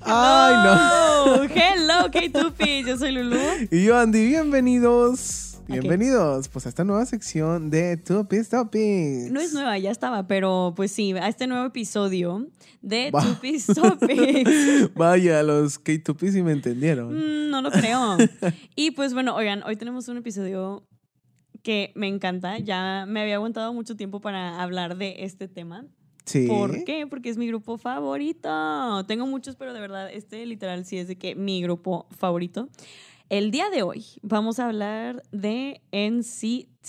Ay, 0.00 0.54
no. 0.64 1.44
Hello, 1.44 2.10
K2P. 2.10 2.86
Yo 2.86 2.98
soy 2.98 3.12
Lulu. 3.12 3.38
Y 3.70 3.84
yo, 3.84 3.96
Andy, 3.96 4.26
bienvenidos. 4.26 5.60
Bienvenidos 5.68 6.48
pues 6.48 6.66
a 6.66 6.68
esta 6.68 6.84
nueva 6.84 7.06
sección 7.06 7.70
de 7.70 7.96
Tupis 7.96 8.48
Topics. 8.50 9.30
No 9.30 9.40
es 9.40 9.54
nueva, 9.54 9.78
ya 9.78 9.90
estaba, 9.90 10.26
pero 10.26 10.74
pues 10.76 10.90
sí, 10.90 11.12
a 11.12 11.28
este 11.28 11.46
nuevo 11.46 11.64
episodio 11.64 12.48
de 12.82 13.10
Tupis 13.12 13.66
Topics. 13.66 14.92
Vaya, 14.94 15.42
los 15.42 15.82
K2P 15.82 16.32
sí 16.32 16.42
me 16.42 16.52
entendieron. 16.52 17.14
Mm, 17.14 17.50
no 17.50 17.62
lo 17.62 17.70
creo. 17.70 18.18
y 18.76 18.90
pues 18.90 19.14
bueno, 19.14 19.34
oigan, 19.34 19.62
hoy 19.62 19.76
tenemos 19.76 20.08
un 20.08 20.18
episodio 20.18 20.86
que 21.62 21.92
me 21.94 22.08
encanta. 22.08 22.58
Ya 22.58 23.06
me 23.08 23.22
había 23.22 23.36
aguantado 23.36 23.72
mucho 23.72 23.96
tiempo 23.96 24.20
para 24.20 24.60
hablar 24.60 24.98
de 24.98 25.24
este 25.24 25.48
tema. 25.48 25.86
Sí. 26.24 26.46
¿Por 26.46 26.84
qué? 26.84 27.06
Porque 27.06 27.28
es 27.28 27.36
mi 27.36 27.46
grupo 27.46 27.78
favorito. 27.78 29.04
Tengo 29.06 29.26
muchos, 29.26 29.56
pero 29.56 29.72
de 29.72 29.80
verdad, 29.80 30.10
este 30.12 30.44
literal 30.46 30.84
sí 30.84 30.98
es 30.98 31.08
de 31.08 31.16
que 31.16 31.34
mi 31.34 31.62
grupo 31.62 32.06
favorito. 32.16 32.68
El 33.30 33.50
día 33.50 33.70
de 33.70 33.82
hoy 33.82 34.04
vamos 34.20 34.58
a 34.58 34.66
hablar 34.66 35.22
de 35.32 35.80
NCT 35.92 36.88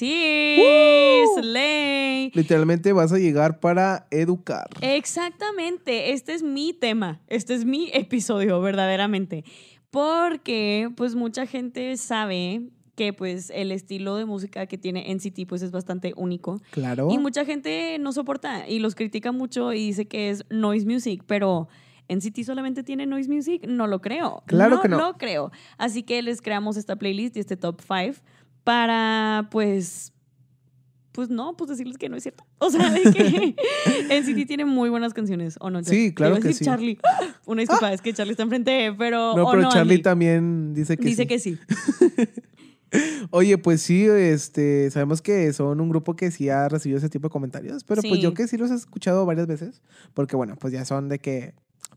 Slay. 1.40 2.32
Literalmente 2.34 2.92
vas 2.92 3.14
a 3.14 3.18
llegar 3.18 3.62
para 3.62 4.08
educar. 4.12 4.68
Exactamente, 4.82 6.12
este 6.12 6.34
es 6.34 6.44
mi 6.44 6.74
tema, 6.74 7.22
este 7.28 7.54
es 7.54 7.64
mi 7.64 7.90
episodio 7.94 8.60
verdaderamente. 8.60 9.46
Porque 9.92 10.90
pues 10.98 11.16
mucha 11.16 11.46
gente 11.46 11.96
sabe 11.96 12.64
que 12.96 13.14
pues 13.14 13.52
el 13.54 13.72
estilo 13.72 14.16
de 14.16 14.26
música 14.26 14.66
que 14.66 14.78
tiene 14.78 15.14
NCT 15.14 15.48
pues 15.48 15.62
es 15.62 15.72
bastante 15.72 16.14
único. 16.16 16.62
Claro. 16.72 17.10
Y 17.12 17.18
mucha 17.18 17.46
gente 17.46 17.98
no 18.00 18.12
soporta 18.12 18.68
y 18.68 18.80
los 18.80 18.96
critica 18.96 19.32
mucho 19.32 19.74
y 19.74 19.88
dice 19.88 20.06
que 20.06 20.30
es 20.30 20.46
noise 20.50 20.86
music, 20.86 21.24
pero 21.28 21.68
NCT 22.08 22.44
solamente 22.44 22.84
tiene 22.84 23.06
noise 23.06 23.30
music, 23.30 23.66
no 23.68 23.88
lo 23.88 24.02
creo. 24.02 24.44
Claro 24.48 24.82
que 24.82 24.90
no. 24.90 24.98
lo 24.98 25.14
creo. 25.14 25.52
Así 25.78 26.04
que 26.04 26.22
les 26.22 26.42
creamos 26.42 26.78
esta 26.78 26.96
playlist 26.96 27.36
y 27.38 27.40
este 27.40 27.58
top 27.58 27.82
5 27.82 28.22
para 28.64 29.48
pues 29.52 30.12
pues 31.12 31.30
no, 31.30 31.56
pues 31.56 31.70
decirles 31.70 31.98
que 31.98 32.10
no 32.10 32.18
es 32.18 32.24
cierto. 32.24 32.46
O 32.58 32.70
sea, 32.70 32.90
de 32.90 33.04
que 33.04 33.56
NCT 34.10 34.48
tiene 34.48 34.66
muy 34.66 34.90
buenas 34.90 35.14
canciones, 35.14 35.56
¿o 35.62 35.70
no? 35.70 35.84
Sí, 35.84 36.14
claro 36.14 36.40
que 36.40 36.52
sí. 36.52 36.66
Charlie. 36.66 37.00
Una 37.46 37.62
disculpa, 37.62 37.94
es 37.94 38.02
que 38.02 38.14
Charlie 38.14 38.32
está 38.32 38.44
enfrente, 38.44 38.94
pero... 38.98 39.36
No, 39.36 39.46
¿o 39.46 39.52
pero 39.52 39.64
no, 39.64 39.70
Charlie 39.70 39.94
Andy? 39.94 40.04
también 40.04 40.74
dice 40.74 40.98
que 40.98 41.06
Dice 41.06 41.22
sí. 41.24 41.28
que 41.28 41.40
sí. 41.40 41.58
Oye, 43.32 43.58
pues 43.58 43.82
sí, 43.82 44.06
este, 44.06 44.90
sabemos 44.92 45.22
que 45.22 45.52
son 45.54 45.82
un 45.82 45.90
grupo 45.90 46.16
que 46.16 46.32
sí 46.32 46.50
ha 46.50 46.70
recibido 46.70 46.98
ese 47.00 47.10
tipo 47.10 47.28
de 47.28 47.32
comentarios, 47.32 47.84
pero 47.84 48.02
pues 48.02 48.14
Sí. 48.16 48.22
yo 48.22 48.34
que 48.34 48.48
sí 48.48 48.58
los 48.58 48.72
he 48.72 48.76
escuchado 48.76 49.26
varias 49.26 49.48
veces, 49.48 49.82
porque 50.14 50.36
bueno, 50.36 50.56
pues 50.60 50.72
ya 50.74 50.86
son 50.86 51.10
de 51.10 51.20
que 51.20 51.54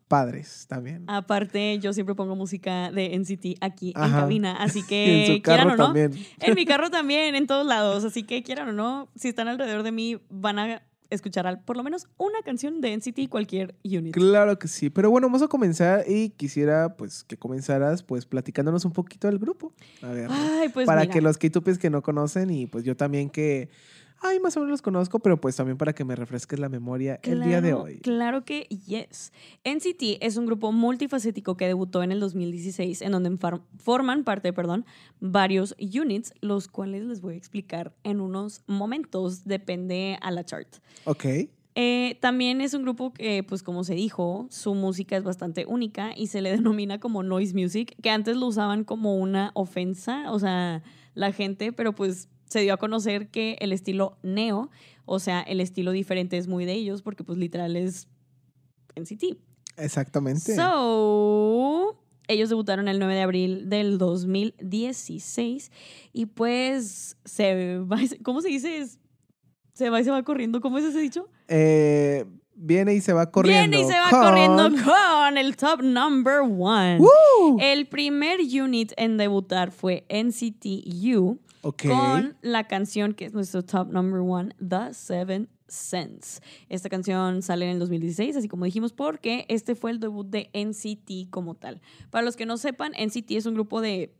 padres 0.08 0.64
también. 0.68 1.04
Aparte, 1.06 1.78
yo 1.80 1.92
siempre 1.92 2.14
pongo 2.14 2.34
música 2.34 2.90
de 2.90 3.14
NCT 3.14 3.58
aquí 3.60 3.90
en 3.94 4.02
Ajá. 4.02 4.20
cabina, 4.22 4.56
así 4.56 4.78
en 4.82 4.86
que 4.86 5.24
su 5.26 5.42
carro 5.42 5.42
quieran 5.42 5.66
o 5.68 5.76
no, 5.76 5.84
también. 5.84 6.12
en 6.40 6.54
mi 6.54 6.64
carro 6.66 6.90
también, 6.90 7.34
en 7.34 7.46
todos 7.46 7.66
lados, 7.66 8.04
así 8.04 8.22
que 8.22 8.42
quieran 8.42 8.70
o 8.70 8.72
no, 8.72 9.08
si 9.16 9.28
están 9.28 9.48
alrededor 9.48 9.82
de 9.82 9.92
mí, 9.92 10.18
van 10.30 10.58
a 10.58 10.82
escuchar 11.10 11.46
al- 11.46 11.60
por 11.60 11.76
lo 11.76 11.82
menos 11.82 12.06
una 12.18 12.40
canción 12.44 12.80
de 12.80 12.92
NCT 12.92 13.28
cualquier 13.28 13.74
unit. 13.84 14.12
Claro 14.14 14.58
que 14.58 14.68
sí, 14.68 14.90
pero 14.90 15.10
bueno, 15.10 15.26
vamos 15.28 15.42
a 15.42 15.48
comenzar 15.48 16.04
y 16.08 16.30
quisiera 16.30 16.96
pues 16.96 17.24
que 17.24 17.36
comenzaras 17.36 18.02
pues 18.02 18.26
platicándonos 18.26 18.84
un 18.84 18.92
poquito 18.92 19.26
del 19.28 19.38
grupo. 19.38 19.72
A 20.02 20.08
ver, 20.08 20.28
Ay, 20.30 20.68
pues 20.68 20.86
para 20.86 21.02
mira, 21.02 21.12
que 21.12 21.20
los 21.20 21.38
K-Tupis 21.38 21.78
que 21.78 21.90
no 21.90 22.02
conocen 22.02 22.50
y 22.50 22.66
pues 22.66 22.84
yo 22.84 22.96
también 22.96 23.30
que, 23.30 23.68
ay, 24.20 24.40
más 24.40 24.56
o 24.56 24.60
menos 24.60 24.70
los 24.70 24.82
conozco, 24.82 25.18
pero 25.18 25.40
pues 25.40 25.56
también 25.56 25.76
para 25.76 25.92
que 25.92 26.04
me 26.04 26.16
refresques 26.16 26.58
la 26.58 26.68
memoria 26.68 27.20
el 27.22 27.42
día 27.42 27.60
de 27.60 27.74
hoy. 27.74 27.98
Claro 27.98 28.44
que 28.44 28.62
yes. 28.86 29.32
NCT 29.64 30.18
es 30.20 30.36
un 30.36 30.46
grupo 30.46 30.72
multifacético 30.72 31.56
que 31.56 31.66
debutó 31.66 32.02
en 32.02 32.12
el 32.12 32.20
2016, 32.20 33.02
en 33.02 33.12
donde 33.12 33.36
forman 33.78 34.24
parte, 34.24 34.52
perdón, 34.52 34.84
varios 35.20 35.74
units, 35.78 36.32
los 36.40 36.68
cuales 36.68 37.04
les 37.04 37.20
voy 37.20 37.34
a 37.34 37.36
explicar 37.36 37.94
en 38.04 38.20
unos 38.20 38.62
momentos, 38.66 39.44
depende 39.44 40.18
a 40.20 40.30
la 40.30 40.44
chart. 40.44 40.68
Ok, 41.04 41.24
Eh, 41.80 42.18
también 42.20 42.60
es 42.60 42.74
un 42.74 42.82
grupo 42.82 43.12
que, 43.12 43.44
pues 43.44 43.62
como 43.62 43.84
se 43.84 43.94
dijo, 43.94 44.48
su 44.50 44.74
música 44.74 45.16
es 45.16 45.22
bastante 45.22 45.64
única 45.64 46.10
y 46.16 46.26
se 46.26 46.40
le 46.40 46.50
denomina 46.50 46.98
como 46.98 47.22
noise 47.22 47.54
music, 47.54 47.94
que 48.02 48.10
antes 48.10 48.36
lo 48.36 48.46
usaban 48.46 48.82
como 48.82 49.14
una 49.14 49.52
ofensa, 49.54 50.32
o 50.32 50.40
sea, 50.40 50.82
la 51.14 51.30
gente, 51.30 51.72
pero 51.72 51.94
pues 51.94 52.28
se 52.48 52.60
dio 52.60 52.74
a 52.74 52.76
conocer 52.76 53.28
que 53.28 53.56
el 53.60 53.72
estilo 53.72 54.18
neo, 54.22 54.70
o 55.04 55.18
sea, 55.18 55.40
el 55.42 55.60
estilo 55.60 55.92
diferente 55.92 56.36
es 56.38 56.48
muy 56.48 56.64
de 56.64 56.72
ellos, 56.74 57.02
porque 57.02 57.24
pues 57.24 57.38
literal 57.38 57.76
es 57.76 58.08
NCT. 58.96 59.36
exactamente. 59.76 60.54
So, 60.56 61.96
ellos 62.26 62.48
debutaron 62.48 62.88
el 62.88 62.98
9 62.98 63.14
de 63.14 63.20
abril 63.22 63.68
del 63.70 63.96
2016 63.98 65.70
y 66.12 66.26
pues 66.26 67.16
se 67.24 67.78
va, 67.78 67.98
¿cómo 68.22 68.40
se 68.40 68.48
dice? 68.48 68.86
Se 69.74 69.90
va 69.90 70.00
y 70.00 70.04
se 70.04 70.10
va 70.10 70.22
corriendo, 70.24 70.60
¿cómo 70.60 70.78
es 70.78 70.84
ese 70.84 70.98
dicho? 71.00 71.28
Eh, 71.46 72.24
viene 72.54 72.94
y 72.94 73.00
se 73.00 73.12
va 73.12 73.30
corriendo. 73.30 73.76
Viene 73.78 73.88
y 73.88 73.92
se 73.92 73.98
va 73.98 74.10
con- 74.10 74.20
corriendo 74.20 74.62
con 74.84 75.38
el 75.38 75.56
top 75.56 75.82
number 75.82 76.40
one. 76.40 76.98
¡Woo! 76.98 77.58
El 77.60 77.86
primer 77.86 78.40
unit 78.40 78.92
en 78.96 79.16
debutar 79.16 79.70
fue 79.70 80.04
NCT 80.08 80.66
U 81.16 81.38
Con 81.62 82.36
la 82.42 82.66
canción 82.68 83.14
que 83.14 83.24
es 83.26 83.32
nuestro 83.34 83.62
top 83.64 83.88
number 83.92 84.20
one, 84.20 84.54
The 84.66 84.94
Seven 84.94 85.48
Sense. 85.66 86.40
Esta 86.68 86.88
canción 86.88 87.42
sale 87.42 87.66
en 87.66 87.72
el 87.72 87.78
2016, 87.78 88.36
así 88.36 88.48
como 88.48 88.64
dijimos, 88.64 88.92
porque 88.92 89.44
este 89.48 89.74
fue 89.74 89.90
el 89.90 90.00
debut 90.00 90.26
de 90.28 90.50
NCT 90.54 91.30
como 91.30 91.54
tal. 91.54 91.80
Para 92.10 92.24
los 92.24 92.36
que 92.36 92.46
no 92.46 92.56
sepan, 92.56 92.92
NCT 92.92 93.32
es 93.32 93.46
un 93.46 93.54
grupo 93.54 93.80
de 93.80 94.14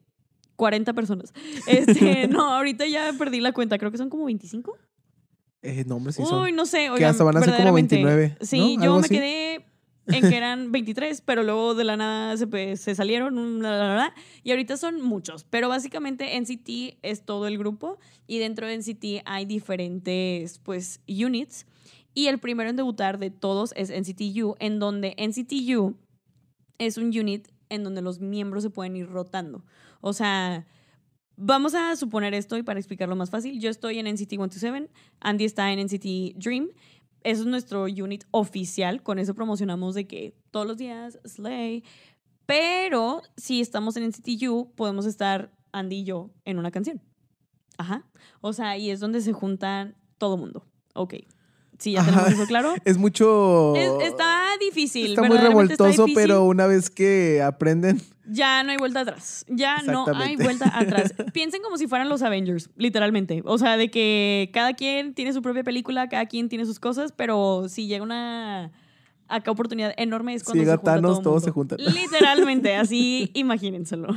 40 0.57 0.93
personas. 0.95 1.33
Este, 1.67 2.29
no, 2.29 2.53
ahorita 2.55 2.87
ya 2.87 3.13
perdí 3.19 3.41
la 3.41 3.53
cuenta, 3.53 3.79
creo 3.79 3.91
que 3.91 3.99
son 3.99 4.11
como 4.11 4.25
25. 4.27 4.77
Eh, 5.63 5.85
no, 5.87 5.97
hombre, 5.97 6.13
sí 6.13 6.23
son. 6.25 6.43
Uy, 6.43 6.53
no 6.53 6.67
sé. 6.67 6.85
que 6.85 6.91
oigan, 6.91 7.11
hasta 7.11 7.25
van 7.25 7.37
a 7.37 7.41
ser 7.41 7.47
como 7.47 7.73
verdaderamente. 7.73 7.97
29, 7.97 8.37
Sí, 8.43 8.77
¿no? 8.77 8.85
yo 8.85 8.95
me 8.95 9.01
así. 9.01 9.09
quedé 9.15 9.67
en 10.09 10.29
que 10.29 10.37
eran 10.37 10.73
23, 10.73 11.21
pero 11.21 11.43
luego 11.43 11.75
de 11.75 11.85
la 11.85 11.97
nada 11.97 12.37
se, 12.37 12.77
se 12.77 12.95
salieron, 12.95 13.39
un 13.39 13.63
la, 13.63 13.71
la, 13.71 13.89
la, 13.89 13.95
la, 13.97 14.15
y 14.43 14.51
ahorita 14.51 14.77
son 14.77 15.01
muchos. 15.01 15.45
Pero 15.45 15.69
básicamente 15.69 16.39
NCT 16.39 16.99
es 17.03 17.25
todo 17.25 17.47
el 17.47 17.59
grupo 17.59 17.99
y 18.27 18.39
dentro 18.39 18.67
de 18.67 18.77
NCT 18.79 19.23
hay 19.25 19.45
diferentes, 19.45 20.59
pues, 20.59 21.01
units. 21.09 21.67
Y 22.15 22.27
el 22.27 22.39
primero 22.39 22.71
en 22.71 22.77
debutar 22.77 23.19
de 23.19 23.31
todos 23.31 23.73
es 23.77 23.91
NCT 23.91 24.23
U, 24.43 24.57
en 24.59 24.79
donde 24.79 25.15
NCT 25.19 25.53
U 25.77 25.97
es 26.79 26.97
un 26.97 27.07
unit 27.07 27.49
en 27.69 27.85
donde 27.85 28.03
los 28.03 28.21
miembros 28.21 28.63
se 28.63 28.71
pueden 28.71 28.97
ir 28.97 29.09
rotando. 29.09 29.65
O 30.01 30.13
sea, 30.13 30.67
vamos 31.37 31.75
a 31.75 31.95
suponer 31.97 32.35
esto 32.35 32.57
y 32.57 32.63
para 32.63 32.81
explicarlo 32.81 33.15
más 33.17 33.31
fácil, 33.31 33.61
yo 33.61 33.71
estoy 33.71 33.99
en 33.99 34.07
NCT 34.07 34.31
127, 34.31 34.91
Andy 35.21 35.45
está 35.45 35.73
en 35.73 35.85
NCT 35.85 36.37
Dream. 36.37 36.69
Es 37.29 37.45
nuestro 37.45 37.83
unit 37.83 38.25
oficial, 38.31 39.03
con 39.03 39.19
eso 39.19 39.35
promocionamos 39.35 39.95
de 39.95 40.07
que 40.07 40.35
todos 40.51 40.67
los 40.67 40.79
días 40.79 41.19
Slay. 41.27 41.85
Pero 42.47 43.21
si 43.37 43.61
estamos 43.61 43.99
en 43.99 44.09
NCT 44.09 44.45
U, 44.49 44.73
podemos 44.75 45.05
estar 45.05 45.53
Andy 45.71 45.97
y 45.97 46.05
yo 46.05 46.31
en 46.47 46.59
una 46.59 46.71
canción. 46.71 47.03
Ajá. 47.77 48.07
O 48.41 48.55
sea, 48.55 48.79
y 48.79 48.91
es 48.91 49.01
donde 49.01 49.21
se 49.21 49.35
juntan 49.35 49.95
todo 50.17 50.39
mundo. 50.39 50.65
Ok. 50.95 51.17
Sí, 51.79 51.93
ya 51.93 52.01
Ajá. 52.01 52.11
tenemos 52.11 52.33
eso 52.33 52.47
claro. 52.47 52.75
Es 52.85 52.99
mucho. 52.99 53.75
Es- 53.77 54.09
está 54.09 54.47
difícil. 54.61 55.11
Está 55.11 55.23
muy 55.23 55.37
está 55.37 55.49
revoltoso, 55.49 56.05
difícil. 56.05 56.15
pero 56.15 56.45
una 56.45 56.67
vez 56.67 56.91
que 56.91 57.41
aprenden. 57.43 58.01
Ya 58.31 58.63
no 58.63 58.73
hay 58.73 58.77
vuelta 58.77 59.01
atrás. 59.01 59.45
Ya 59.49 59.79
no 59.83 60.05
hay 60.15 60.37
vuelta 60.37 60.67
atrás. 60.79 61.15
Piensen 61.33 61.63
como 61.63 61.79
si 61.79 61.87
fueran 61.87 62.09
los 62.09 62.23
Avengers, 62.23 62.69
literalmente. 62.77 63.43
O 63.47 63.57
sea, 63.59 63.77
de 63.77 63.91
que 63.91 64.51
cada 64.53 64.75
quien 64.75 65.15
tiene 65.15 65.33
su 65.33 65.41
propia 65.41 65.63
película, 65.65 66.09
cada 66.09 66.27
quien 66.27 66.49
tiene 66.49 66.67
sus 66.67 66.79
cosas, 66.79 67.13
pero 67.17 67.69
si 67.69 67.87
llega 67.87 68.03
una 68.03 68.71
acá 69.29 69.51
oportunidad 69.51 69.93
enorme 69.97 70.35
es 70.35 70.43
Si 70.43 70.47
cuando 70.47 70.63
llega 70.63 70.73
se 70.73 70.77
junta 70.79 70.95
Thanos, 70.95 71.13
todo 71.15 71.23
todos 71.23 71.45
se 71.45 71.51
juntan. 71.51 71.79
Literalmente, 71.81 72.75
así 72.75 73.31
imagínenselo. 73.35 74.09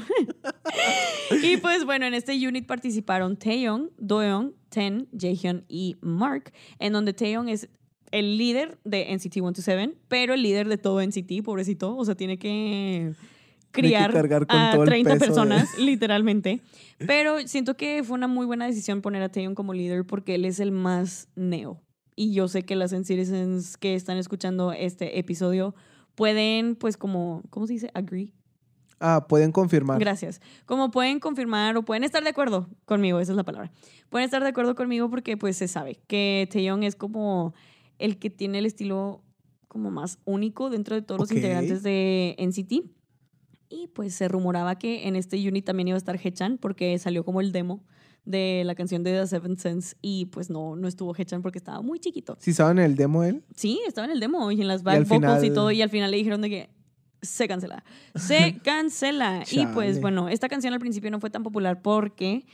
y 1.44 1.58
pues 1.58 1.86
bueno, 1.86 2.06
en 2.06 2.13
este 2.13 2.34
unit 2.48 2.66
participaron 2.66 3.38
Taeyong, 3.38 3.92
Doyoung, 3.98 4.54
Ten, 4.69 5.08
Jaehyun 5.18 5.66
y 5.68 5.98
Mark, 6.02 6.52
en 6.80 6.94
donde 6.94 7.13
Taeyong 7.13 7.50
es 7.50 7.69
el 8.12 8.38
líder 8.38 8.78
de 8.84 9.13
NCT 9.13 9.34
127, 9.34 9.96
pero 10.08 10.34
el 10.34 10.44
líder 10.44 10.68
de 10.68 10.78
todo 10.78 11.02
NCT, 11.02 11.44
pobrecito, 11.44 11.96
o 11.96 12.04
sea, 12.04 12.16
tiene 12.16 12.38
que 12.38 13.14
criar 13.72 14.16
a 14.50 14.72
todo 14.74 14.84
el 14.84 14.90
30 14.90 15.10
peso 15.14 15.19
de- 15.19 15.25
personas, 15.28 15.78
literalmente. 15.80 16.62
Pero 16.98 17.48
siento 17.48 17.78
que 17.78 18.04
fue 18.04 18.16
una 18.16 18.28
muy 18.28 18.46
buena 18.46 18.66
decisión 18.66 19.02
poner 19.02 19.24
a 19.24 19.30
Taeyong 19.30 19.56
como 19.56 19.74
líder 19.74 20.06
porque 20.06 20.36
él 20.36 20.46
es 20.46 20.60
el 20.60 20.72
más 20.72 21.30
neo. 21.36 21.81
Y 22.21 22.33
yo 22.33 22.47
sé 22.47 22.62
que 22.62 22.75
las 22.75 22.91
citizens 22.91 23.77
que 23.77 23.95
están 23.95 24.15
escuchando 24.18 24.73
este 24.73 25.18
episodio 25.18 25.73
pueden, 26.13 26.75
pues, 26.75 26.95
como, 26.95 27.41
¿cómo 27.50 27.65
se 27.65 27.73
dice? 27.73 27.89
Agree. 27.95 28.31
Ah, 29.00 29.25
pueden 29.27 29.51
confirmar. 29.51 30.00
Gracias. 30.00 30.39
Como 30.68 30.91
pueden 30.91 31.19
confirmar 31.19 31.75
o 31.77 31.83
pueden 31.83 32.03
estar 32.03 32.23
de 32.23 32.29
acuerdo 32.29 32.69
conmigo, 32.85 33.19
esa 33.19 33.31
es 33.31 33.35
la 33.38 33.44
palabra. 33.44 33.71
Pueden 34.12 34.25
estar 34.25 34.44
de 34.44 34.50
acuerdo 34.50 34.75
conmigo 34.75 35.09
porque, 35.09 35.35
pues, 35.35 35.57
se 35.57 35.68
sabe 35.68 36.00
que 36.06 36.47
Taeyong 36.51 36.83
es 36.83 36.95
como 36.95 37.56
el 37.97 38.19
que 38.19 38.29
tiene 38.29 38.59
el 38.59 38.68
estilo 38.68 39.23
como 39.68 39.89
más 39.89 40.19
único 40.23 40.69
dentro 40.69 40.94
de 40.94 41.01
todos 41.01 41.21
los 41.21 41.31
Ok. 41.31 41.38
integrantes 41.38 41.81
de 41.81 42.35
NCT. 42.38 42.83
Y 43.68 43.88
pues 43.88 44.13
se 44.13 44.27
rumoraba 44.27 44.77
que 44.77 45.07
en 45.07 45.15
este 45.15 45.38
unit 45.47 45.65
también 45.65 45.88
iba 45.88 45.95
a 45.95 45.97
estar 45.97 46.19
Hechan 46.23 46.59
porque 46.59 47.00
salió 47.00 47.25
como 47.25 47.41
el 47.41 47.51
demo 47.51 47.83
de 48.25 48.63
la 48.65 48.75
canción 48.75 49.03
de 49.03 49.12
The 49.19 49.27
Seventh 49.27 49.59
Sense 49.59 49.95
y 50.01 50.25
pues 50.27 50.50
no, 50.50 50.75
no 50.75 50.88
estuvo 50.88 51.15
Hechan 51.15 51.41
porque 51.41 51.57
estaba 51.57 51.81
muy 51.81 52.00
chiquito. 52.00 52.38
¿Sí 52.39 52.53
saben 52.53 52.79
el 52.79 52.95
demo 52.95 53.23
él? 53.23 53.44
Sí, 53.56 53.81
estaba 53.88 54.06
en 54.06 54.12
el 54.12 54.19
demo 54.19 54.51
y 54.51 54.62
en 54.62 54.68
las 54.68 54.81
Y 54.81 54.85
back 54.85 54.95
al 54.97 55.06
vocals 55.06 55.44
y 55.44 55.50
todo 55.51 55.71
y 55.71 55.81
al 55.81 55.89
final 55.89 56.12
le 56.12 56.18
dijeron 56.18 56.41
de 56.41 56.50
que 56.50 56.69
se 57.21 57.47
cancela. 57.47 57.83
Se 58.15 58.57
cancela. 58.63 59.44
y 59.51 59.65
pues 59.68 60.01
bueno, 60.01 60.29
esta 60.29 60.50
canción 60.50 60.73
al 60.73 60.79
principio 60.79 61.09
no 61.12 61.19
fue 61.19 61.29
tan 61.29 61.44
popular 61.44 61.81
porque 61.81 62.45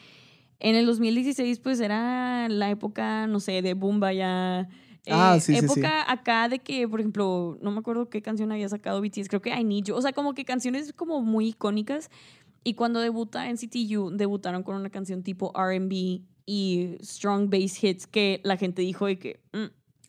en 0.59 0.75
el 0.75 0.85
2016 0.85 1.59
pues 1.59 1.79
era 1.79 2.47
la 2.49 2.69
época, 2.69 3.27
no 3.27 3.39
sé, 3.39 3.61
de 3.61 3.73
Boomba 3.73 4.13
ya. 4.13 4.61
eh, 5.05 5.11
Ah, 5.11 5.37
sí, 5.39 5.53
sí, 5.53 5.59
sí. 5.59 5.65
época 5.65 6.11
acá 6.11 6.49
de 6.49 6.59
que, 6.59 6.87
por 6.87 6.99
ejemplo, 6.99 7.57
no 7.61 7.71
me 7.71 7.79
acuerdo 7.79 8.09
qué 8.09 8.21
canción 8.21 8.51
había 8.51 8.67
sacado 8.69 9.01
BTS, 9.01 9.27
creo 9.29 9.41
que 9.41 9.49
I 9.51 9.63
Need 9.63 9.85
You, 9.85 9.95
o 9.95 10.01
sea, 10.01 10.13
como 10.13 10.33
que 10.33 10.45
canciones 10.45 10.93
como 10.93 11.21
muy 11.21 11.49
icónicas. 11.49 12.09
Y 12.67 12.73
cuando 12.73 12.99
debuta 12.99 13.49
NCT 13.49 13.75
U, 13.97 14.09
debutaron 14.11 14.61
con 14.61 14.75
una 14.75 14.89
canción 14.89 15.23
tipo 15.23 15.53
RB 15.55 16.21
y 16.45 16.97
Strong 17.01 17.49
Bass 17.49 17.81
Hits 17.81 18.07
que 18.07 18.41
la 18.43 18.57
gente 18.57 18.81
dijo 18.81 19.05
de 19.05 19.17
que, 19.17 19.39
"Mm, 19.53 19.63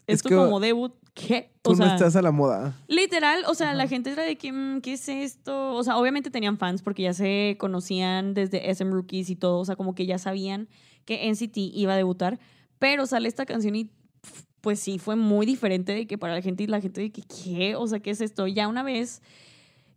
Es 0.09 0.17
esto 0.17 0.29
que 0.31 0.35
como 0.35 0.59
debut, 0.59 0.93
¿qué? 1.15 1.53
Tú 1.63 1.77
sea, 1.77 1.87
no 1.87 1.93
estás 1.93 2.17
a 2.17 2.23
la 2.23 2.33
moda. 2.33 2.75
literal, 2.89 3.45
o 3.47 3.55
sea, 3.55 3.75
la 3.75 3.87
gente 3.87 4.11
era 4.11 4.25
de 4.25 4.37
que, 4.37 4.51
"Mm, 4.53 4.81
¿qué 4.81 4.95
es 4.95 5.09
esto? 5.09 5.75
O 5.77 5.85
sea, 5.85 5.99
obviamente 5.99 6.31
tenían 6.33 6.59
fans 6.59 6.83
porque 6.83 7.03
ya 7.05 7.13
se 7.13 7.57
conocían 7.61 8.35
desde 8.35 8.69
SM 8.71 8.91
Rookies 8.91 9.31
y 9.31 9.37
todo, 9.37 9.61
o 9.61 9.65
sea, 9.65 9.77
como 9.77 9.95
que 9.95 10.07
ya 10.07 10.19
sabían 10.19 10.69
que 11.05 11.29
NCT 11.29 11.59
iba 11.61 11.93
a 11.93 11.97
debutar, 11.97 12.41
pero 12.81 13.07
sale 13.07 13.29
esta 13.29 13.47
canción 13.47 13.77
y 13.77 13.91
pues 14.63 14.81
sí, 14.81 14.99
fue 14.99 15.15
muy 15.15 15.47
diferente 15.47 15.93
de 15.93 16.09
que 16.09 16.19
para 16.19 16.35
la 16.35 16.43
gente 16.43 16.65
y 16.65 16.67
la 16.67 16.81
gente 16.81 17.01
de 17.03 17.13
que, 17.13 17.23
¿qué? 17.23 17.77
O 17.77 17.87
sea, 17.87 18.01
¿qué 18.01 18.11
es 18.11 18.21
esto? 18.21 18.49
Ya 18.49 18.67
una 18.67 18.83
vez 18.83 19.23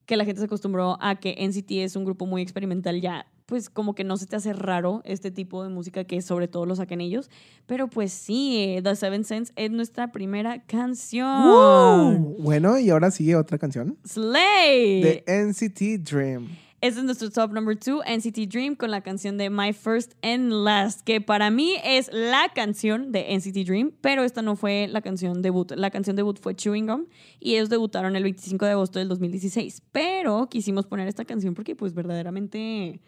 que 0.05 0.17
la 0.17 0.25
gente 0.25 0.39
se 0.39 0.45
acostumbró 0.45 0.97
a 1.01 1.15
que 1.19 1.35
NCT 1.39 1.71
es 1.71 1.95
un 1.95 2.05
grupo 2.05 2.25
muy 2.25 2.41
experimental, 2.41 3.01
ya 3.01 3.27
pues 3.51 3.69
como 3.69 3.95
que 3.95 4.05
no 4.05 4.15
se 4.15 4.27
te 4.27 4.37
hace 4.37 4.53
raro 4.53 5.01
este 5.03 5.29
tipo 5.29 5.61
de 5.61 5.67
música 5.67 6.05
que 6.05 6.21
sobre 6.21 6.47
todo 6.47 6.65
lo 6.65 6.73
saquen 6.73 7.01
ellos. 7.01 7.29
Pero 7.65 7.89
pues 7.89 8.13
sí, 8.13 8.57
eh, 8.57 8.81
The 8.81 8.95
Seven 8.95 9.25
Sense 9.25 9.51
es 9.57 9.69
nuestra 9.71 10.13
primera 10.13 10.63
canción. 10.63 11.43
¡Woo! 11.49 12.37
Bueno, 12.39 12.79
y 12.79 12.89
ahora 12.89 13.11
sigue 13.11 13.35
otra 13.35 13.57
canción. 13.57 13.97
Slay. 14.05 15.01
De 15.01 15.23
NCT 15.27 16.09
Dream. 16.09 16.47
Este 16.81 16.99
es 16.99 17.05
nuestro 17.05 17.29
top 17.29 17.51
number 17.53 17.77
two, 17.77 18.01
NCT 18.07 18.49
Dream, 18.51 18.75
con 18.75 18.89
la 18.89 19.01
canción 19.01 19.37
de 19.37 19.51
My 19.51 19.71
First 19.71 20.13
and 20.23 20.51
Last, 20.51 21.01
que 21.01 21.21
para 21.21 21.51
mí 21.51 21.73
es 21.83 22.09
la 22.11 22.49
canción 22.55 23.11
de 23.11 23.35
NCT 23.37 23.67
Dream, 23.67 23.91
pero 24.01 24.23
esta 24.23 24.41
no 24.41 24.55
fue 24.55 24.87
la 24.87 25.01
canción 25.01 25.43
debut. 25.43 25.71
La 25.75 25.91
canción 25.91 26.15
debut 26.15 26.39
fue 26.39 26.55
Chewing 26.55 26.87
Gum 26.87 27.05
y 27.39 27.53
ellos 27.53 27.69
debutaron 27.69 28.15
el 28.15 28.23
25 28.23 28.65
de 28.65 28.71
agosto 28.71 28.97
del 28.97 29.09
2016. 29.09 29.83
Pero 29.91 30.49
quisimos 30.49 30.87
poner 30.87 31.07
esta 31.07 31.23
canción 31.23 31.53
porque 31.53 31.75
pues 31.75 31.93
verdaderamente 31.93 32.99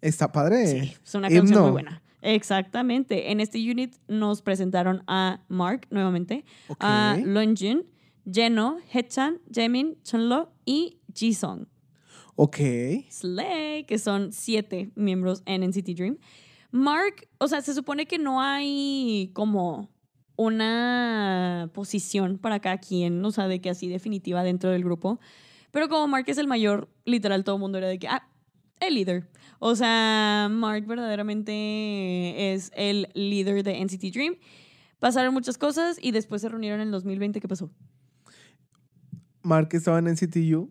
Está 0.00 0.32
padre. 0.32 0.66
sí, 0.66 0.94
es 1.04 1.14
una 1.14 1.28
Himno. 1.28 1.40
canción 1.40 1.62
muy 1.64 1.70
buena. 1.72 2.02
Exactamente. 2.22 3.30
En 3.30 3.40
este 3.40 3.58
unit 3.70 3.96
nos 4.08 4.40
presentaron 4.40 5.02
a 5.06 5.42
Mark 5.48 5.86
nuevamente, 5.90 6.46
Ok. 6.68 6.78
a 6.80 7.18
Longjun, 7.22 7.84
Jeno, 8.32 8.78
Hechan, 8.94 9.40
Jaemin, 9.54 9.98
Chunlo 10.04 10.50
y 10.64 11.00
Jisung. 11.14 11.66
Ok. 12.40 12.58
Slay, 13.10 13.82
que 13.82 13.98
son 13.98 14.32
siete 14.32 14.92
miembros 14.94 15.42
en 15.44 15.68
NCT 15.68 15.88
Dream. 15.88 16.18
Mark, 16.70 17.26
o 17.38 17.48
sea, 17.48 17.62
se 17.62 17.74
supone 17.74 18.06
que 18.06 18.16
no 18.16 18.40
hay 18.40 19.32
como 19.34 19.90
una 20.36 21.68
posición 21.74 22.38
para 22.38 22.60
cada 22.60 22.78
quien, 22.78 23.24
o 23.24 23.32
sea, 23.32 23.48
de 23.48 23.60
que 23.60 23.70
así 23.70 23.88
definitiva 23.88 24.44
dentro 24.44 24.70
del 24.70 24.84
grupo. 24.84 25.18
Pero 25.72 25.88
como 25.88 26.06
Mark 26.06 26.26
es 26.28 26.38
el 26.38 26.46
mayor, 26.46 26.88
literal 27.04 27.42
todo 27.42 27.56
el 27.56 27.60
mundo 27.60 27.78
era 27.78 27.88
de 27.88 27.98
que, 27.98 28.06
ah, 28.06 28.28
el 28.78 28.94
líder. 28.94 29.28
O 29.58 29.74
sea, 29.74 30.46
Mark 30.48 30.86
verdaderamente 30.86 32.52
es 32.52 32.70
el 32.76 33.08
líder 33.14 33.64
de 33.64 33.84
NCT 33.84 34.14
Dream. 34.14 34.36
Pasaron 35.00 35.34
muchas 35.34 35.58
cosas 35.58 35.98
y 36.00 36.12
después 36.12 36.40
se 36.42 36.48
reunieron 36.48 36.80
en 36.82 36.86
el 36.86 36.92
2020. 36.92 37.40
¿Qué 37.40 37.48
pasó? 37.48 37.68
Mark 39.42 39.70
estaba 39.72 39.98
en 39.98 40.04
NCTU. 40.04 40.70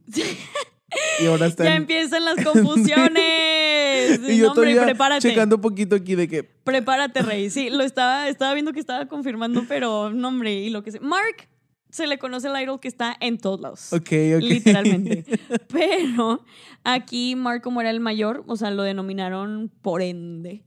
Y 1.20 1.26
ahora 1.26 1.48
está 1.48 1.64
Ya 1.66 1.76
empiezan 1.76 2.26
las 2.26 2.36
confusiones. 2.44 4.20
y 4.28 4.38
yo 4.38 4.52
hombre, 4.52 4.76
prepárate. 4.76 5.30
checando 5.30 5.56
un 5.58 5.62
poquito 5.62 5.96
aquí 5.96 6.16
de 6.16 6.28
que... 6.28 6.44
Prepárate, 6.44 7.22
Rey. 7.22 7.50
Sí, 7.58 7.70
lo 7.70 7.84
estaba, 7.84 8.28
estaba 8.28 8.54
viendo 8.54 8.74
que 8.74 8.80
estaba 8.80 9.08
confirmando, 9.08 9.64
pero 9.68 10.12
no, 10.12 10.28
hombre, 10.30 10.54
y 10.54 10.70
lo 10.70 10.84
que 10.84 10.92
sé. 10.92 11.00
Mark 11.00 11.48
se 11.90 12.06
le 12.06 12.20
conoce 12.20 12.48
el 12.48 12.62
idol 12.62 12.80
que 12.80 12.88
está 12.88 13.16
en 13.20 13.38
todos 13.38 13.60
lados. 13.62 13.94
Ok, 13.94 14.12
ok. 14.36 14.42
Literalmente. 14.42 15.26
Pero 15.72 16.44
aquí 16.84 17.36
Mark, 17.36 17.62
como 17.62 17.82
era 17.82 17.90
el 17.90 18.00
mayor, 18.00 18.44
o 18.48 18.56
sea, 18.58 18.72
lo 18.72 18.84
denominaron 18.84 19.72
por 19.82 20.02
ende 20.02 20.64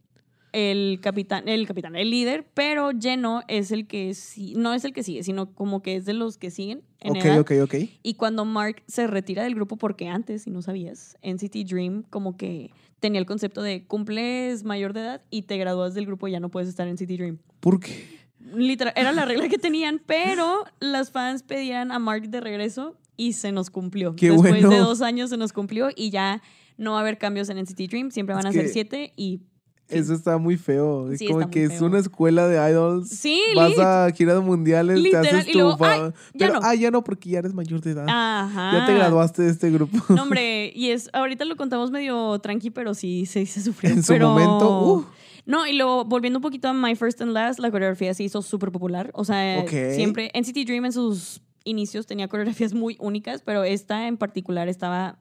el 0.52 0.98
capitán, 1.00 1.48
el 1.48 1.66
capitán, 1.66 1.96
el 1.96 2.10
líder, 2.10 2.46
pero 2.54 2.90
Jeno 2.98 3.42
es 3.48 3.70
el 3.70 3.86
que 3.86 4.14
sí, 4.14 4.54
no 4.56 4.74
es 4.74 4.84
el 4.84 4.92
que 4.92 5.02
sigue, 5.02 5.22
sino 5.22 5.52
como 5.54 5.82
que 5.82 5.96
es 5.96 6.04
de 6.04 6.12
los 6.14 6.36
que 6.38 6.50
siguen 6.50 6.82
en 7.00 7.12
ok, 7.12 7.24
edad. 7.24 7.40
ok, 7.40 7.52
ok. 7.62 7.74
Y 8.02 8.14
cuando 8.14 8.44
Mark 8.44 8.82
se 8.86 9.06
retira 9.06 9.42
del 9.44 9.54
grupo, 9.54 9.76
porque 9.76 10.08
antes, 10.08 10.42
si 10.42 10.50
no 10.50 10.62
sabías, 10.62 11.16
NCT 11.22 11.68
Dream 11.68 12.02
como 12.10 12.36
que 12.36 12.70
tenía 12.98 13.20
el 13.20 13.26
concepto 13.26 13.62
de 13.62 13.84
cumples 13.86 14.64
mayor 14.64 14.92
de 14.92 15.00
edad 15.00 15.22
y 15.30 15.42
te 15.42 15.56
gradúas 15.56 15.94
del 15.94 16.06
grupo 16.06 16.28
y 16.28 16.32
ya 16.32 16.40
no 16.40 16.50
puedes 16.50 16.68
estar 16.68 16.86
en 16.86 16.94
NCT 16.94 17.10
Dream. 17.10 17.38
¿Por 17.60 17.80
qué? 17.80 18.20
Literal, 18.54 18.92
era 18.96 19.12
la 19.12 19.24
regla 19.24 19.48
que 19.48 19.58
tenían, 19.58 20.00
pero 20.04 20.64
las 20.80 21.10
fans 21.10 21.42
pedían 21.42 21.92
a 21.92 21.98
Mark 21.98 22.28
de 22.28 22.40
regreso 22.40 22.96
y 23.16 23.34
se 23.34 23.52
nos 23.52 23.70
cumplió. 23.70 24.16
Qué 24.16 24.30
Después 24.30 24.50
bueno. 24.52 24.70
de 24.70 24.78
dos 24.78 25.02
años 25.02 25.30
se 25.30 25.36
nos 25.36 25.52
cumplió 25.52 25.90
y 25.94 26.10
ya 26.10 26.42
no 26.78 26.92
va 26.92 26.98
a 26.98 27.00
haber 27.02 27.18
cambios 27.18 27.50
en 27.50 27.58
NCT 27.58 27.80
Dream, 27.90 28.10
siempre 28.10 28.34
van 28.34 28.46
Es 28.46 28.50
a 28.50 28.52
ser 28.52 28.68
siete 28.68 29.12
y... 29.16 29.42
Eso 29.90 30.14
está 30.14 30.38
muy 30.38 30.56
feo. 30.56 31.10
Es 31.10 31.18
Sí, 31.18 31.26
como 31.28 31.50
que 31.50 31.64
es 31.64 31.80
una 31.80 31.98
escuela 31.98 32.46
de 32.48 32.70
idols. 32.70 33.08
Sí, 33.08 33.40
Vas 33.56 33.70
lit. 33.70 33.78
a 33.80 34.10
giras 34.14 34.42
mundiales, 34.42 34.98
Literal, 34.98 35.22
te 35.28 35.36
haces 35.36 35.52
tu... 35.52 35.58
luego, 35.58 35.76
fa- 35.76 35.92
ay, 35.94 36.00
ya 36.34 36.46
Pero, 36.46 36.52
no. 36.54 36.60
ah, 36.62 36.74
ya 36.74 36.90
no, 36.90 37.04
porque 37.04 37.30
ya 37.30 37.38
eres 37.40 37.54
mayor 37.54 37.80
de 37.80 37.90
edad. 37.92 38.06
Ajá. 38.08 38.78
Ya 38.78 38.86
te 38.86 38.94
graduaste 38.94 39.42
de 39.42 39.50
este 39.50 39.70
grupo. 39.70 39.98
No, 40.08 40.22
hombre, 40.22 40.72
y 40.74 40.90
es, 40.90 41.10
ahorita 41.12 41.44
lo 41.44 41.56
contamos 41.56 41.90
medio 41.90 42.38
tranqui, 42.40 42.70
pero 42.70 42.94
sí, 42.94 43.26
sí 43.26 43.46
se 43.46 43.62
sufrió. 43.62 43.90
en 43.90 44.02
su 44.02 44.12
pero- 44.12 44.28
momento, 44.30 44.82
uh, 44.94 45.04
No, 45.46 45.66
y 45.66 45.72
luego 45.76 46.04
volviendo 46.04 46.38
un 46.38 46.42
poquito 46.42 46.68
a 46.68 46.72
My 46.72 46.94
First 46.96 47.20
and 47.22 47.32
Last, 47.32 47.58
la 47.58 47.70
coreografía 47.70 48.14
se 48.14 48.22
hizo 48.22 48.42
súper 48.42 48.70
popular. 48.72 49.10
O 49.14 49.24
sea, 49.24 49.58
Ok. 49.60 49.70
siempre 49.94 50.30
NCT 50.34 50.64
Dream 50.66 50.84
en 50.84 50.92
sus 50.92 51.40
inicios 51.64 52.06
tenía 52.06 52.28
coreografías 52.28 52.72
muy 52.74 52.96
únicas, 53.00 53.42
pero 53.42 53.64
esta 53.64 54.06
en 54.08 54.16
particular 54.16 54.68
estaba 54.68 55.18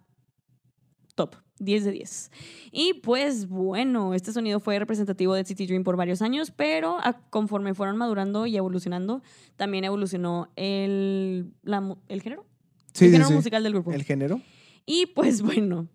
top, 1.15 1.35
10 1.59 1.83
de 1.85 1.91
10. 1.91 2.31
Y 2.71 2.93
pues 2.95 3.47
bueno, 3.47 4.13
este 4.13 4.31
sonido 4.33 4.59
fue 4.59 4.79
representativo 4.79 5.33
de 5.33 5.41
NCT 5.43 5.59
Dream 5.67 5.83
por 5.83 5.95
varios 5.97 6.21
años, 6.21 6.51
pero 6.55 6.97
a- 6.99 7.19
conforme 7.29 7.73
fueron 7.73 7.97
madurando 7.97 8.45
y 8.45 8.57
evolucionando, 8.57 9.21
también 9.57 9.83
evolucionó 9.83 10.49
el, 10.55 11.51
la 11.63 11.95
el 12.07 12.21
género. 12.21 12.45
sí, 12.93 13.05
el 13.05 13.09
sí, 13.09 13.11
género 13.13 13.27
sí. 13.29 13.33
musical 13.35 13.63
del 13.63 13.73
grupo. 13.73 13.91
El 13.91 14.03
género. 14.03 14.41
Y 14.85 15.05
pues 15.07 15.41
bueno, 15.43 15.87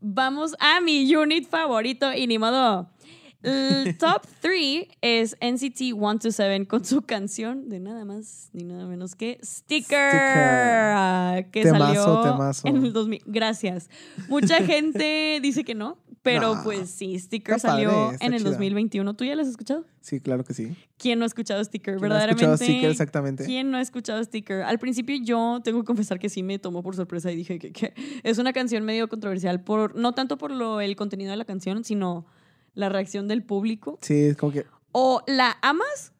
vamos 0.00 0.54
a 0.58 0.80
mi 0.80 1.14
unit 1.14 1.48
favorito 1.48 2.12
y 2.12 2.26
ni 2.26 2.38
modo. 2.38 2.88
El 3.42 3.96
top 3.98 4.22
3 4.40 4.86
es 5.02 5.36
NCT 5.40 5.76
127 5.94 6.66
con 6.66 6.84
su 6.84 7.02
canción 7.02 7.68
de 7.68 7.80
nada 7.80 8.04
más 8.04 8.50
ni 8.52 8.64
nada 8.64 8.86
menos 8.86 9.14
que 9.14 9.38
Sticker, 9.44 10.10
Sticker. 10.10 11.50
que 11.50 11.62
Temazo, 11.62 11.94
salió 11.94 12.32
temazo. 12.32 12.68
en 12.68 12.76
el 12.76 12.92
2000. 12.92 13.22
Gracias. 13.26 13.88
Mucha 14.28 14.56
gente 14.64 15.38
dice 15.42 15.64
que 15.64 15.74
no, 15.74 15.98
pero 16.22 16.56
No. 16.56 16.64
pues 16.64 16.90
sí, 16.90 17.18
Sticker 17.18 17.60
padre, 17.60 17.84
salió 17.84 18.12
en 18.20 18.32
el 18.32 18.40
chida. 18.40 18.50
2021. 18.50 19.14
¿Tú 19.14 19.24
ya 19.24 19.36
lo 19.36 19.42
has 19.42 19.48
escuchado? 19.48 19.84
Sí, 20.00 20.20
claro 20.20 20.44
que 20.44 20.54
sí. 20.54 20.74
¿Quién 20.98 21.18
no 21.18 21.24
ha 21.24 21.26
escuchado 21.26 21.62
Sticker? 21.62 21.96
¿Quién 21.96 22.08
no 22.08 22.14
ha 22.14 22.18
Verdaderamente. 22.18 22.44
escuchado 22.44 22.56
Sticker 22.72 22.90
exactamente? 22.90 23.44
¿Quién 23.44 23.70
no 23.70 23.76
ha 23.76 23.80
escuchado 23.80 24.24
Sticker? 24.24 24.62
Al 24.62 24.78
principio 24.78 25.16
yo 25.22 25.60
tengo 25.62 25.80
que 25.80 25.86
confesar 25.86 26.18
que 26.18 26.28
sí 26.28 26.42
me 26.42 26.58
tomó 26.58 26.82
por 26.82 26.96
sorpresa 26.96 27.30
y 27.30 27.36
dije 27.36 27.58
que, 27.58 27.72
que 27.72 27.94
es 28.22 28.38
una 28.38 28.52
canción 28.52 28.84
medio 28.84 29.08
controversial, 29.08 29.62
por, 29.62 29.94
no 29.94 30.12
tanto 30.12 30.38
por 30.38 30.50
lo, 30.50 30.80
el 30.80 30.96
contenido 30.96 31.30
de 31.30 31.36
la 31.36 31.44
canción, 31.44 31.84
sino 31.84 32.26
la 32.76 32.88
reacción 32.88 33.26
del 33.26 33.42
público. 33.42 33.98
Sí, 34.02 34.14
es 34.26 34.36
como 34.36 34.52
que... 34.52 34.64
O 34.92 35.22
la 35.26 35.56
amas 35.62 36.12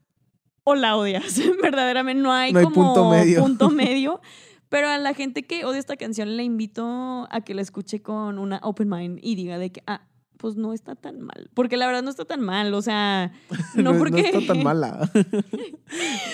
o 0.65 0.75
la 0.75 0.97
odias. 0.97 1.41
Verdaderamente 1.63 2.21
no 2.21 2.33
hay 2.33 2.53
No 2.53 2.59
hay 2.59 2.65
como 2.65 2.75
punto 2.75 3.11
medio. 3.11 3.41
punto 3.41 3.71
medio. 3.71 4.21
Pero 4.69 4.89
a 4.89 4.99
la 4.99 5.15
gente 5.15 5.45
que 5.45 5.65
odia 5.65 5.79
esta 5.79 5.97
canción 5.97 6.37
le 6.37 6.43
invito 6.43 7.29
a 7.31 7.41
que 7.43 7.55
la 7.55 7.63
escuche 7.63 8.03
con 8.03 8.39
una 8.41 8.59
open 8.65 8.89
mind 8.89 9.21
y 9.23 9.37
diga 9.37 9.59
de 9.59 9.71
que, 9.71 9.83
ah, 9.87 10.03
pues 10.39 10.57
no 10.57 10.73
está 10.73 10.97
tan 10.97 11.21
mal. 11.21 11.51
Porque 11.55 11.77
la 11.77 11.87
verdad 11.87 12.03
no 12.03 12.11
está 12.11 12.25
tan 12.25 12.41
mal. 12.41 12.75
O 12.75 12.83
sea, 12.83 13.33
no, 13.77 13.97
porque... 13.97 14.21
está 14.23 14.41
tan 14.47 14.63
mala. 14.65 15.11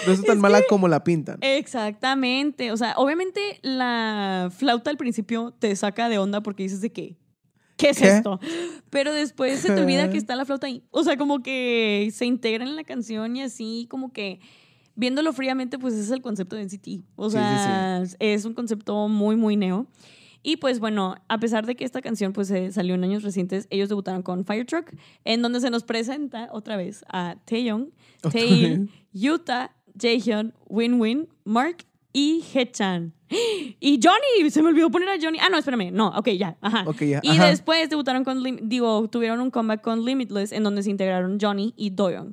no 0.07 0.13
está 0.13 0.27
tan 0.29 0.41
mala 0.41 0.61
como 0.69 0.89
la 0.89 1.05
pintan. 1.05 1.39
Exactamente. 1.43 2.73
O 2.73 2.77
sea, 2.77 2.95
obviamente 2.97 3.59
la 3.63 4.51
flauta 4.57 4.91
al 4.91 4.97
principio 4.97 5.53
te 5.59 5.75
saca 5.77 6.09
de 6.09 6.19
onda 6.19 6.43
porque 6.43 6.63
dices 6.63 6.81
de 6.81 6.93
qué. 6.93 7.19
¿Qué 7.83 7.91
es 7.91 7.99
¿Qué? 7.99 8.09
esto? 8.09 8.39
Pero 8.91 9.13
después 9.13 9.59
se 9.59 9.75
te 9.75 9.81
olvida 9.81 10.09
que 10.11 10.19
está 10.19 10.37
la 10.37 10.45
flauta 10.45 10.69
ahí. 10.69 10.85
O 10.91 11.03
sea, 11.03 11.17
como 11.17 11.43
que 11.43 12.09
se 12.13 12.27
integra 12.27 12.65
en 12.65 12.77
la 12.77 12.85
canción 12.85 13.37
y 13.37 13.43
así, 13.43 13.87
como 13.91 14.13
que 14.13 14.39
viéndolo 14.95 15.33
fríamente, 15.33 15.79
pues 15.79 15.95
ese 15.95 16.05
es 16.05 16.11
el 16.11 16.23
concepto 16.23 16.55
de 16.57 16.63
NCT. 16.65 17.05
O 17.17 17.29
Sí, 17.29 17.39
sí, 17.39 17.43
sí. 17.43 17.63
sea, 17.65 18.03
es 18.21 18.45
un 18.45 18.55
concepto 18.55 19.09
muy, 19.09 19.37
muy 19.37 19.57
neo. 19.57 19.87
Y 20.45 20.57
pues 20.57 20.81
bueno, 20.81 21.17
a 21.29 21.39
pesar 21.39 21.67
de 21.67 21.77
que 21.77 21.85
esta 21.85 22.01
canción 22.03 22.33
pues 22.33 22.51
eh, 22.51 22.73
salió 22.73 22.95
en 22.95 23.05
años 23.05 23.23
recientes, 23.23 23.67
ellos 23.71 23.89
debutaron 23.89 24.23
con 24.23 24.45
Fire 24.45 24.67
Truck, 24.67 24.93
en 25.25 25.41
donde 25.41 25.61
se 25.61 25.71
nos 25.71 25.85
presenta 25.85 26.49
otra 26.53 26.77
vez 26.77 27.05
a 27.09 27.37
Taeyong, 27.45 27.91
Taeil. 28.23 28.91
Yuta, 29.13 29.75
Jaehyun, 30.01 30.53
Win-Win, 30.69 31.29
Mark 31.45 31.85
y 32.13 32.43
Hechan. 32.53 33.13
Y 33.85 33.99
Johnny, 34.01 34.49
se 34.49 34.63
me 34.63 34.69
olvidó 34.69 34.91
poner 34.91 35.09
a 35.09 35.17
Johnny. 35.21 35.39
Ah, 35.41 35.49
no, 35.51 35.59
espérame, 35.59 35.91
no, 35.93 36.09
ok, 36.17 36.29
ya, 36.39 36.57
ajá. 36.61 36.85
Ok, 36.87 37.03
ya, 37.03 37.21
Y 37.25 37.31
ajá. 37.31 37.47
después 37.49 37.91
debutaron 37.91 38.23
con, 38.23 38.39
Lim- 38.41 38.61
digo, 38.63 39.09
tuvieron 39.09 39.41
un 39.41 39.51
comeback 39.51 39.81
con 39.83 40.05
Limitless, 40.05 40.53
en 40.53 40.63
donde 40.63 40.85
se 40.85 40.91
integraron 40.91 41.37
Johnny 41.41 41.75
y 41.77 41.91
Doyoung. 41.91 42.33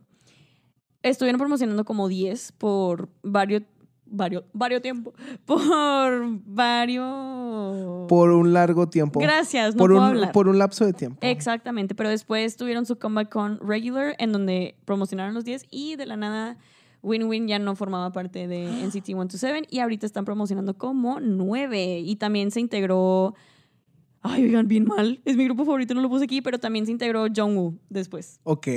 Estuvieron 1.01 1.39
promocionando 1.39 1.85
como 1.85 2.07
10 2.07 2.51
por 2.51 3.09
varios, 3.23 3.63
varios, 4.05 4.43
varios 4.53 4.83
tiempo, 4.83 5.11
por 5.45 6.23
varios... 6.45 8.07
Por 8.07 8.29
un 8.29 8.53
largo 8.53 8.87
tiempo. 8.87 9.19
Gracias, 9.19 9.73
no 9.73 9.79
por, 9.79 9.89
puedo 9.89 10.01
un, 10.03 10.07
hablar. 10.09 10.31
por 10.31 10.47
un 10.49 10.59
lapso 10.59 10.85
de 10.85 10.93
tiempo. 10.93 11.17
Exactamente, 11.21 11.95
pero 11.95 12.09
después 12.09 12.57
tuvieron 12.57 12.85
su 12.85 12.99
comeback 12.99 13.29
con 13.29 13.59
Regular, 13.67 14.15
en 14.19 14.31
donde 14.33 14.75
promocionaron 14.85 15.33
los 15.33 15.45
10 15.45 15.65
y 15.71 15.95
de 15.95 16.05
la 16.05 16.15
nada 16.15 16.57
Win-Win 17.01 17.47
ya 17.47 17.59
no 17.59 17.75
formaba 17.75 18.11
parte 18.11 18.47
de 18.47 18.65
NCT 18.85 19.05
127 19.05 19.67
y 19.69 19.79
ahorita 19.79 20.05
están 20.05 20.25
promocionando 20.25 20.77
como 20.77 21.19
9 21.19 21.99
y 21.99 22.15
también 22.15 22.51
se 22.51 22.59
integró... 22.59 23.35
Ay, 24.21 24.43
oigan, 24.43 24.67
bien 24.67 24.83
mal. 24.83 25.21
Es 25.23 25.37
mi 25.37 25.45
grupo 25.45 25.63
favorito, 25.63 25.93
no 25.93 26.01
lo 26.01 26.09
puse 26.09 26.25
aquí, 26.25 26.41
pero 26.41 26.59
también 26.59 26.85
se 26.85 26.91
integró 26.91 27.27
Jungwoo 27.33 27.75
después. 27.89 28.41
Ok. 28.43 28.67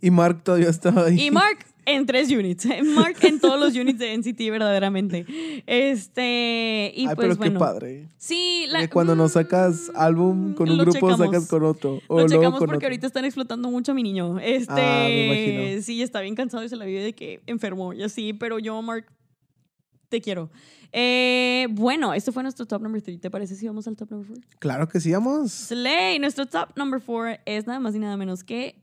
Y 0.00 0.10
Mark 0.12 0.44
todavía 0.44 0.68
estaba 0.68 1.06
ahí. 1.06 1.20
Y 1.20 1.30
Mark 1.32 1.66
en 1.84 2.06
tres 2.06 2.30
units. 2.30 2.66
Mark 2.94 3.16
en 3.22 3.40
todos 3.40 3.58
los 3.58 3.74
units 3.74 3.98
de 3.98 4.16
NCT, 4.16 4.38
verdaderamente. 4.50 5.26
Este. 5.66 6.92
Y 6.94 7.06
Ay, 7.06 7.14
pues 7.14 7.16
pero 7.16 7.36
bueno. 7.36 7.52
qué 7.52 7.58
padre. 7.58 8.08
Sí, 8.16 8.66
la, 8.68 8.88
cuando 8.88 9.14
no 9.14 9.26
mm, 9.26 9.28
sacas 9.28 9.90
álbum 9.94 10.54
con 10.54 10.70
un 10.70 10.78
grupo, 10.78 10.92
checamos. 10.92 11.18
sacas 11.18 11.48
con 11.48 11.64
otro. 11.64 12.00
O 12.08 12.20
Lo 12.20 12.28
checamos 12.28 12.58
con 12.58 12.66
porque 12.68 12.76
otro. 12.76 12.86
ahorita 12.88 13.06
están 13.06 13.24
explotando 13.24 13.70
mucho 13.70 13.92
a 13.92 13.94
mi 13.94 14.02
niño. 14.02 14.38
Este, 14.38 14.72
Ah, 14.72 15.04
me 15.06 15.26
imagino. 15.26 15.82
Sí, 15.82 16.02
está 16.02 16.20
bien 16.20 16.34
cansado 16.34 16.62
y 16.64 16.68
se 16.68 16.76
la 16.76 16.84
vive 16.84 17.02
de 17.02 17.12
que 17.14 17.40
enfermó 17.46 17.92
y 17.92 18.02
así, 18.02 18.32
pero 18.32 18.58
yo, 18.58 18.80
Mark, 18.82 19.06
te 20.08 20.20
quiero. 20.20 20.50
Eh, 20.94 21.68
bueno, 21.70 22.12
este 22.12 22.32
fue 22.32 22.42
nuestro 22.42 22.66
top 22.66 22.82
number 22.82 23.00
3. 23.00 23.18
¿Te 23.20 23.30
parece 23.30 23.56
si 23.56 23.66
vamos 23.66 23.88
al 23.88 23.96
top 23.96 24.10
number 24.10 24.28
4? 24.28 24.44
Claro 24.58 24.88
que 24.88 25.00
sí, 25.00 25.10
vamos. 25.10 25.50
Slay, 25.50 26.18
nuestro 26.18 26.44
top 26.46 26.76
number 26.76 27.00
4 27.04 27.40
es 27.46 27.66
nada 27.66 27.80
más 27.80 27.94
y 27.94 27.98
nada 27.98 28.16
menos 28.18 28.44
que 28.44 28.81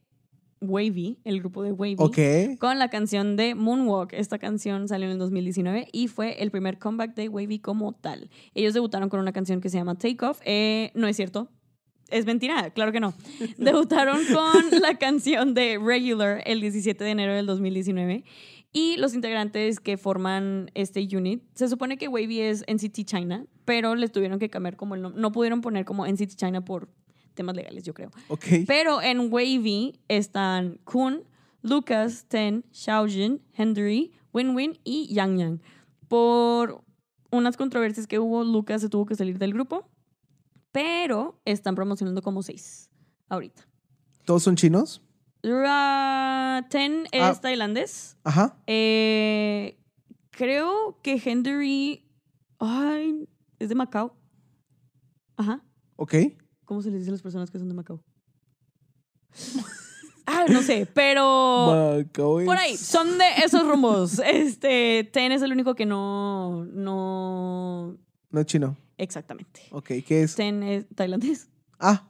Wavy, 0.61 1.19
el 1.23 1.39
grupo 1.39 1.63
de 1.63 1.71
Wavy. 1.71 2.57
Con 2.57 2.79
la 2.79 2.89
canción 2.89 3.35
de 3.35 3.55
Moonwalk. 3.55 4.13
Esta 4.13 4.39
canción 4.39 4.87
salió 4.87 5.07
en 5.07 5.13
el 5.13 5.19
2019 5.19 5.87
y 5.91 6.07
fue 6.07 6.41
el 6.41 6.51
primer 6.51 6.79
comeback 6.79 7.15
de 7.15 7.29
Wavy 7.29 7.59
como 7.59 7.93
tal. 7.93 8.29
Ellos 8.53 8.73
debutaron 8.73 9.09
con 9.09 9.19
una 9.19 9.31
canción 9.31 9.61
que 9.61 9.69
se 9.69 9.77
llama 9.77 9.95
Take 9.95 10.25
Off. 10.25 10.41
Eh, 10.45 10.91
no 10.95 11.07
es 11.07 11.15
cierto. 11.15 11.49
Es 12.09 12.25
mentira, 12.25 12.71
claro 12.71 12.91
que 12.91 12.99
no. 12.99 13.13
Debutaron 13.57 14.19
con 14.33 14.81
la 14.81 14.97
canción 14.97 15.53
de 15.53 15.77
Regular 15.77 16.41
el 16.45 16.59
17 16.61 17.03
de 17.03 17.09
enero 17.09 17.35
del 17.35 17.45
2019. 17.45 18.23
Y 18.71 18.97
los 18.97 19.15
integrantes 19.15 19.79
que 19.79 19.97
forman 19.97 20.69
este 20.75 21.07
unit, 21.15 21.43
se 21.55 21.67
supone 21.67 21.97
que 21.97 22.07
Wavy 22.07 22.41
es 22.41 22.63
NCT 22.67 23.03
China, 23.03 23.45
pero 23.65 23.95
les 23.95 24.11
tuvieron 24.11 24.37
que 24.37 24.49
cambiar 24.49 24.75
como 24.75 24.93
el 24.93 25.01
nombre. 25.01 25.19
No 25.19 25.31
pudieron 25.31 25.61
poner 25.61 25.85
como 25.85 26.05
NCT 26.05 26.35
China 26.35 26.63
por 26.63 26.89
temas 27.39 27.55
legales, 27.55 27.83
yo 27.83 27.93
creo. 27.93 28.11
Ok. 28.27 28.45
Pero 28.67 29.01
en 29.01 29.31
Wavy 29.31 29.99
están 30.09 30.77
Kun, 30.83 31.23
Lucas, 31.61 32.25
Ten, 32.27 32.63
Xiaojin, 32.71 33.41
Henry, 33.53 34.11
Win-Win 34.33 34.77
y 34.83 35.07
Yang 35.13 35.37
Yang. 35.39 35.61
Por 36.09 36.83
unas 37.31 37.55
controversias 37.57 38.07
que 38.07 38.19
hubo, 38.19 38.43
Lucas 38.43 38.81
se 38.81 38.89
tuvo 38.89 39.05
que 39.05 39.15
salir 39.15 39.37
del 39.39 39.53
grupo, 39.53 39.89
pero 40.71 41.39
están 41.45 41.75
promocionando 41.75 42.21
como 42.21 42.43
seis 42.43 42.89
ahorita. 43.29 43.67
¿Todos 44.25 44.43
son 44.43 44.55
chinos? 44.55 45.01
Ra- 45.41 46.67
Ten 46.69 47.05
es 47.11 47.21
Ah. 47.21 47.39
tailandés. 47.41 48.17
Ajá. 48.25 48.57
Eh, 48.67 49.77
creo 50.31 50.99
que 51.01 51.21
Henry 51.23 52.05
ay, 52.59 53.27
es 53.59 53.69
de 53.69 53.75
Macao. 53.75 54.13
Ajá. 55.37 55.63
Ok. 55.95 56.13
¿Cómo 56.69 56.83
se 56.83 56.91
les 56.91 56.99
dice 56.99 57.09
a 57.09 57.13
las 57.13 57.23
personas 57.23 57.49
que 57.49 57.57
son 57.57 57.67
de 57.67 57.73
Macao? 57.73 57.99
Ah, 60.31 60.45
no 60.47 60.61
sé, 60.61 60.85
pero 60.93 61.65
Macao 61.97 62.35
por 62.45 62.55
es- 62.55 62.61
ahí, 62.61 62.77
son 62.77 63.17
de 63.17 63.25
esos 63.43 63.65
rumbos. 63.67 64.19
Este, 64.23 65.09
Ten 65.11 65.31
es 65.31 65.41
el 65.41 65.51
único 65.51 65.73
que 65.73 65.87
no, 65.87 66.65
no, 66.65 67.97
No 68.29 68.39
es 68.39 68.45
chino. 68.45 68.77
exactamente. 68.99 69.63
Ok. 69.71 69.87
¿Qué 70.05 70.21
es? 70.21 70.35
Ten 70.35 70.61
es 70.61 70.85
tailandés, 70.93 71.49
Ah. 71.79 72.07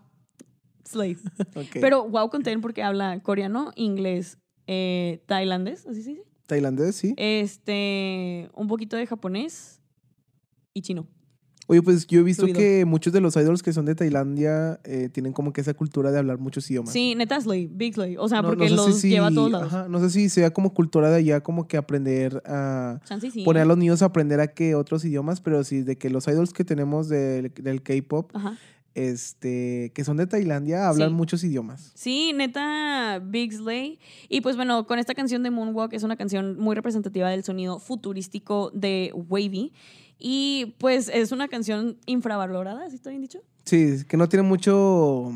slave. 0.83 1.17
Ok. 1.55 1.77
Pero 1.79 2.09
wow 2.09 2.29
con 2.29 2.43
Ten 2.43 2.59
porque 2.59 2.83
habla 2.83 3.21
coreano, 3.23 3.71
inglés, 3.77 4.37
eh, 4.67 5.23
tailandés, 5.25 5.87
así 5.87 6.03
se 6.03 6.09
dice. 6.09 6.23
Tailandés, 6.45 6.97
sí. 6.97 7.13
Este, 7.15 8.49
un 8.53 8.67
poquito 8.67 8.97
de 8.97 9.07
japonés 9.07 9.81
y 10.73 10.81
chino. 10.81 11.07
Oye, 11.71 11.83
pues 11.83 12.07
yo 12.07 12.21
he 12.21 12.23
visto 12.23 12.47
que 12.47 12.83
muchos 12.85 13.13
de 13.13 13.21
los 13.21 13.35
idols 13.35 13.61
que 13.61 13.71
son 13.73 13.85
de 13.85 13.93
Tailandia 13.93 14.79
eh, 14.83 15.07
tienen 15.11 15.33
como 15.33 15.53
que 15.53 15.61
esa 15.61 15.75
cultura 15.75 16.11
de 16.11 16.17
hablar 16.17 16.39
muchos 16.39 16.67
idiomas. 16.71 16.91
Sí, 16.91 17.13
neta 17.13 17.39
slave, 17.39 17.69
big 17.71 17.93
slave. 17.93 18.17
O 18.17 18.27
sea, 18.27 18.41
No- 18.41 18.47
porque 18.47 18.71
no 18.71 18.83
sé 18.85 18.89
los 18.89 18.99
si- 18.99 19.09
lleva 19.09 19.27
a 19.27 19.31
todos 19.31 19.51
lados. 19.51 19.67
ajá, 19.71 19.87
no 19.87 19.99
sé 19.99 20.09
si 20.09 20.29
sea 20.29 20.49
como 20.51 20.73
cultura 20.73 21.11
de 21.11 21.17
allá, 21.17 21.41
como 21.41 21.67
que 21.67 21.77
aprender 21.77 22.41
a 22.47 22.99
sí. 23.31 23.43
poner 23.43 23.61
a 23.61 23.65
los 23.65 23.77
niños 23.77 24.01
a 24.01 24.05
aprender 24.05 24.39
a 24.39 24.47
que 24.47 24.73
otros 24.73 25.05
idiomas, 25.05 25.41
pero 25.41 25.63
sí 25.63 25.83
de 25.83 25.95
que 25.95 26.09
los 26.09 26.27
idols 26.27 26.53
que 26.53 26.65
tenemos 26.65 27.07
del, 27.07 27.53
del 27.53 27.83
K-pop, 27.83 28.31
este, 28.95 29.91
que 29.93 30.03
son 30.03 30.17
de 30.17 30.27
Tailandia, 30.27 30.89
hablan 30.89 31.09
Sí. 31.09 31.15
muchos 31.15 31.43
idiomas. 31.43 31.91
Sí, 31.93 32.33
neta, 32.33 33.21
Big 33.23 33.53
Slay. 33.53 33.99
Y 34.27 34.41
pues 34.41 34.55
bueno, 34.55 34.87
con 34.87 34.99
esta 34.99 35.13
canción 35.13 35.43
de 35.43 35.51
Moonwalk 35.51 35.93
es 35.93 36.03
una 36.03 36.15
canción 36.15 36.57
muy 36.59 36.75
representativa 36.75 37.29
del 37.29 37.43
sonido 37.43 37.79
futurístico 37.79 38.71
de 38.73 39.11
Wavy. 39.13 39.71
Y 40.19 40.75
pues 40.79 41.09
es 41.09 41.31
una 41.31 41.47
canción 41.47 41.97
infravalorada, 42.05 42.89
¿sí 42.89 42.95
está 42.95 43.09
bien 43.09 43.21
dicho? 43.21 43.39
Sí, 43.63 44.03
que 44.07 44.17
no 44.17 44.27
tiene 44.27 44.43
mucho, 44.43 45.31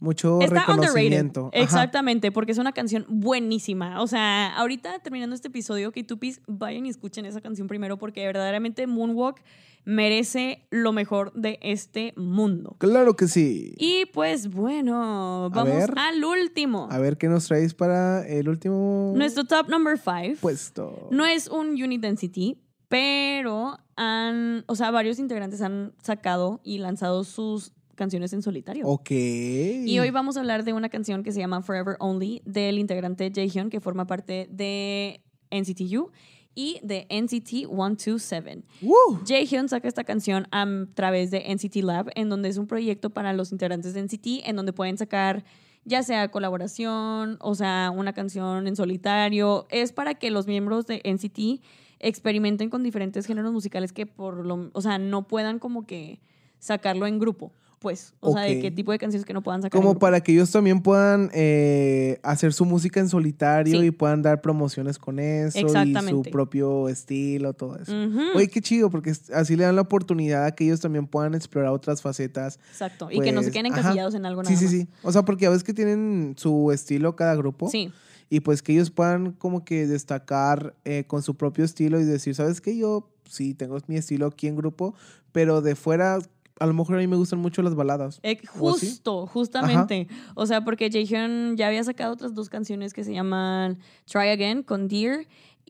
mucho 0.00 0.40
Está 0.40 0.54
underrated. 0.56 0.72
reconocimiento. 0.72 1.50
Ajá. 1.52 1.62
Exactamente, 1.62 2.32
porque 2.32 2.50
es 2.52 2.58
una 2.58 2.72
canción 2.72 3.06
buenísima. 3.08 4.02
O 4.02 4.06
sea, 4.08 4.56
ahorita 4.56 4.98
terminando 4.98 5.34
este 5.36 5.48
episodio, 5.48 5.92
K2Ps, 5.92 6.40
vayan 6.48 6.86
y 6.86 6.88
escuchen 6.88 7.24
esa 7.24 7.40
canción 7.40 7.68
primero 7.68 7.98
porque 7.98 8.26
verdaderamente 8.26 8.86
Moonwalk 8.88 9.40
merece 9.84 10.66
lo 10.70 10.92
mejor 10.92 11.32
de 11.34 11.60
este 11.62 12.12
mundo. 12.16 12.74
Claro 12.78 13.14
que 13.14 13.28
sí. 13.28 13.74
Y 13.78 14.06
pues 14.06 14.48
bueno, 14.50 15.48
vamos 15.54 15.74
ver. 15.76 15.94
al 15.96 16.24
último. 16.24 16.88
A 16.90 16.98
ver 16.98 17.16
qué 17.16 17.28
nos 17.28 17.46
traéis 17.46 17.72
para 17.72 18.26
el 18.26 18.48
último 18.48 19.12
Nuestro 19.14 19.44
top 19.44 19.68
number 19.68 19.96
five. 19.96 20.36
puesto. 20.40 21.08
No 21.12 21.24
es 21.24 21.46
un 21.46 21.80
unit 21.80 22.00
density, 22.00 22.58
pero 22.88 23.78
han, 23.96 24.64
o 24.66 24.76
sea, 24.76 24.90
varios 24.90 25.18
integrantes 25.18 25.60
han 25.62 25.92
sacado 26.02 26.60
y 26.62 26.78
lanzado 26.78 27.24
sus 27.24 27.72
canciones 27.94 28.32
en 28.32 28.42
solitario. 28.42 28.86
Ok. 28.86 29.10
Y 29.10 29.98
hoy 29.98 30.10
vamos 30.10 30.36
a 30.36 30.40
hablar 30.40 30.64
de 30.64 30.72
una 30.72 30.88
canción 30.88 31.22
que 31.22 31.32
se 31.32 31.40
llama 31.40 31.62
Forever 31.62 31.96
Only 31.98 32.42
del 32.44 32.78
integrante 32.78 33.32
Jaehyun 33.34 33.70
que 33.70 33.80
forma 33.80 34.06
parte 34.06 34.46
de 34.50 35.22
NCT 35.50 35.80
U 35.96 36.10
y 36.54 36.78
de 36.82 37.06
NCT 37.10 37.68
127. 37.68 38.64
¡Woo! 38.82 39.20
Jaehyun 39.26 39.68
saca 39.68 39.88
esta 39.88 40.04
canción 40.04 40.46
a 40.52 40.66
través 40.94 41.30
de 41.30 41.44
NCT 41.54 41.76
Lab, 41.76 42.10
en 42.14 42.28
donde 42.28 42.48
es 42.48 42.56
un 42.56 42.66
proyecto 42.66 43.10
para 43.10 43.32
los 43.32 43.52
integrantes 43.52 43.94
de 43.94 44.02
NCT, 44.02 44.48
en 44.48 44.56
donde 44.56 44.72
pueden 44.72 44.96
sacar 44.96 45.44
ya 45.84 46.02
sea 46.02 46.30
colaboración, 46.32 47.38
o 47.40 47.54
sea, 47.54 47.92
una 47.94 48.12
canción 48.12 48.66
en 48.66 48.74
solitario. 48.74 49.66
Es 49.70 49.92
para 49.92 50.14
que 50.14 50.30
los 50.30 50.46
miembros 50.46 50.86
de 50.86 51.00
NCT 51.04 51.64
experimenten 52.00 52.70
con 52.70 52.82
diferentes 52.82 53.26
géneros 53.26 53.52
musicales 53.52 53.92
que 53.92 54.06
por 54.06 54.44
lo, 54.44 54.70
o 54.72 54.80
sea, 54.82 54.98
no 54.98 55.26
puedan 55.26 55.58
como 55.58 55.86
que 55.86 56.20
sacarlo 56.58 57.06
en 57.06 57.18
grupo, 57.18 57.52
pues, 57.78 58.14
o 58.20 58.32
sea, 58.32 58.42
de 58.42 58.58
qué 58.58 58.70
tipo 58.70 58.90
de 58.90 58.98
canciones 58.98 59.24
que 59.26 59.32
no 59.34 59.42
puedan 59.42 59.60
sacar 59.62 59.76
en 59.76 59.80
Como 59.82 59.90
grupo. 59.92 60.00
para 60.00 60.20
que 60.20 60.32
ellos 60.32 60.50
también 60.50 60.80
puedan 60.80 61.30
eh, 61.34 62.18
hacer 62.22 62.52
su 62.54 62.64
música 62.64 62.98
en 63.00 63.08
solitario 63.08 63.80
Sí. 63.80 63.86
y 63.86 63.90
puedan 63.90 64.22
dar 64.22 64.40
promociones 64.40 64.98
con 64.98 65.18
eso 65.18 65.58
y 65.58 65.60
su 65.60 65.66
Exactamente. 65.66 66.30
propio 66.30 66.88
estilo, 66.88 67.52
todo 67.52 67.76
eso. 67.78 67.92
Ujú, 67.92 68.20
Oye, 68.36 68.48
qué 68.48 68.60
chido, 68.62 68.90
porque 68.90 69.12
así 69.34 69.56
le 69.56 69.64
dan 69.64 69.76
la 69.76 69.82
oportunidad 69.82 70.46
a 70.46 70.52
que 70.54 70.64
ellos 70.64 70.80
también 70.80 71.06
puedan 71.06 71.34
explorar 71.34 71.70
otras 71.70 72.00
facetas. 72.02 72.58
Exacto, 72.70 73.08
y 73.10 73.20
que 73.20 73.30
no 73.32 73.42
se 73.42 73.48
pues, 73.48 73.52
queden 73.54 73.66
ajá. 73.72 73.80
encasillados 73.80 74.14
en 74.14 74.26
algo 74.26 74.42
nada 74.42 74.56
Sí, 74.56 74.58
sí, 74.58 74.64
más. 74.64 74.88
sí. 74.88 74.88
O 75.02 75.12
sea, 75.12 75.22
porque 75.24 75.46
a 75.46 75.50
veces 75.50 75.62
que 75.62 75.74
tienen 75.74 76.34
su 76.36 76.72
estilo 76.72 77.14
cada 77.14 77.36
grupo 77.36 77.68
Sí, 77.70 77.92
y 78.28 78.40
pues 78.40 78.62
que 78.62 78.72
ellos 78.72 78.90
puedan 78.90 79.32
como 79.32 79.64
que 79.64 79.86
destacar 79.86 80.74
eh, 80.84 81.04
con 81.06 81.22
su 81.22 81.34
propio 81.36 81.64
estilo 81.64 82.00
y 82.00 82.04
decir, 82.04 82.34
¿sabes 82.34 82.60
qué? 82.60 82.76
Yo 82.76 83.08
sí 83.28 83.54
tengo 83.54 83.78
mi 83.86 83.96
estilo 83.96 84.26
aquí 84.26 84.46
en 84.46 84.56
grupo, 84.56 84.94
pero 85.32 85.60
de 85.62 85.74
fuera 85.74 86.18
a 86.58 86.66
lo 86.66 86.72
mejor 86.72 86.96
a 86.96 86.98
mí 86.98 87.06
me 87.06 87.16
gustan 87.16 87.38
mucho 87.38 87.60
las 87.62 87.74
baladas. 87.74 88.18
Eh, 88.22 88.40
justo, 88.46 89.26
justamente. 89.26 90.08
O 90.34 90.46
sea, 90.46 90.64
porque 90.64 90.90
Jaehyun 90.90 91.56
ya 91.56 91.68
había 91.68 91.84
sacado 91.84 92.14
otras 92.14 92.34
dos 92.34 92.48
canciones 92.48 92.94
que 92.94 93.04
se 93.04 93.12
llaman 93.12 93.78
Try 94.06 94.28
Again 94.30 94.62
con 94.62 94.88
Dear 94.88 95.26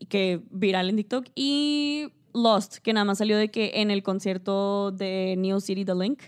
que 0.09 0.41
viral 0.51 0.89
en 0.89 0.95
TikTok. 0.95 1.27
Y 1.35 2.13
Lost, 2.33 2.77
que 2.77 2.93
nada 2.93 3.05
más 3.05 3.17
salió 3.17 3.37
de 3.37 3.49
que 3.49 3.71
en 3.75 3.91
el 3.91 4.03
concierto 4.03 4.91
de 4.91 5.35
New 5.37 5.59
City 5.59 5.85
The 5.85 5.95
Link, 5.95 6.19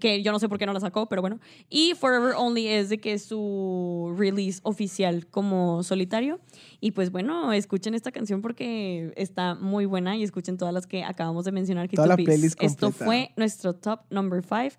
que 0.00 0.22
yo 0.22 0.32
no 0.32 0.38
sé 0.38 0.48
por 0.48 0.58
qué 0.58 0.66
no 0.66 0.72
la 0.72 0.80
sacó, 0.80 1.08
pero 1.08 1.22
bueno. 1.22 1.40
Y 1.68 1.94
Forever 1.94 2.34
Only 2.36 2.68
es 2.68 2.88
de 2.88 2.98
que 2.98 3.12
es 3.14 3.24
su 3.24 4.14
release 4.16 4.60
oficial 4.62 5.26
como 5.26 5.82
solitario. 5.82 6.40
Y 6.80 6.92
pues 6.92 7.10
bueno, 7.10 7.52
escuchen 7.52 7.94
esta 7.94 8.12
canción 8.12 8.42
porque 8.42 9.12
está 9.16 9.54
muy 9.54 9.86
buena 9.86 10.16
y 10.16 10.22
escuchen 10.22 10.56
todas 10.56 10.72
las 10.74 10.86
que 10.86 11.04
acabamos 11.04 11.44
de 11.44 11.52
mencionar. 11.52 11.88
Que 11.88 11.96
Toda 11.96 12.08
la 12.08 12.16
playlist 12.16 12.62
Esto 12.62 12.86
completa. 12.86 13.04
fue 13.04 13.30
nuestro 13.36 13.74
top 13.74 14.00
number 14.10 14.42
5 14.42 14.76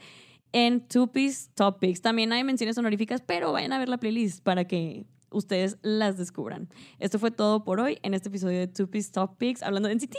en 0.54 0.88
Two 0.88 1.08
Piece 1.12 1.50
Topics. 1.56 2.02
También 2.02 2.32
hay 2.32 2.44
menciones 2.44 2.78
honoríficas, 2.78 3.22
pero 3.22 3.52
vayan 3.52 3.74
a 3.74 3.80
ver 3.80 3.90
la 3.90 3.98
playlist 3.98 4.44
para 4.44 4.66
que 4.66 5.06
ustedes 5.34 5.78
las 5.82 6.18
descubran. 6.18 6.70
Esto 7.00 7.20
fue 7.20 7.32
todo 7.32 7.64
por 7.64 7.80
hoy 7.80 8.00
en 8.04 8.14
este 8.14 8.30
episodio 8.30 8.60
de 8.60 8.68
Two 8.68 8.88
Piece 8.88 9.12
Topics 9.12 9.64
hablando 9.64 9.90
de 9.90 9.96
NCT. 9.96 10.16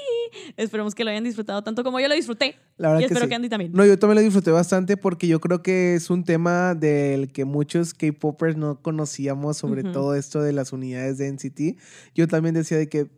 Esperemos 0.56 0.94
que 0.94 1.04
lo 1.04 1.11
hayan 1.11 1.25
disfrutado 1.25 1.62
tanto 1.62 1.85
como 1.85 2.00
yo 2.00 2.09
lo 2.09 2.14
disfruté. 2.14 2.56
La 2.76 2.88
verdad 2.88 3.00
y 3.00 3.02
que 3.02 3.06
espero 3.06 3.26
sí. 3.26 3.28
que 3.28 3.35
Andy 3.37 3.49
también. 3.49 3.73
No, 3.73 3.87
yo 3.87 3.99
también 3.99 4.16
lo 4.16 4.23
disfruté 4.23 4.50
bastante 4.50 4.97
porque 4.97 5.28
yo 5.28 5.40
creo 5.40 5.62
que 5.62 5.94
es 5.94 6.11
un 6.11 6.25
tema 6.25 6.75
del 6.75 7.33
que 7.33 7.44
muchos 7.44 7.94
K-popers 7.94 8.56
no 8.56 8.83
conocíamos, 8.83 9.56
sobre 9.56 9.83
Ujú. 9.83 9.92
todo 9.92 10.14
esto 10.14 10.42
de 10.42 10.52
las 10.52 10.73
unidades 10.73 11.18
de 11.18 11.28
NCT. 11.33 11.78
Yo 12.14 12.28
también 12.28 12.54
decía 12.54 12.76
de 12.76 12.88
que 12.88 13.09